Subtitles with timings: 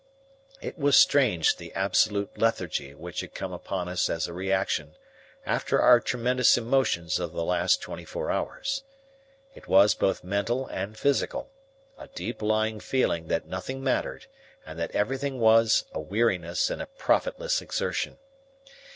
[0.61, 4.95] It was strange the absolute lethargy which had come upon us as a reaction
[5.45, 8.81] after our tremendous emotions of the last twenty four hours.
[9.53, 11.51] It was both mental and physical,
[11.99, 14.25] a deep lying feeling that nothing mattered
[14.65, 18.17] and that everything was a weariness and a profitless exertion.